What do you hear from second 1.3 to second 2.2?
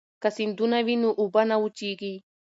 نه وچېږي.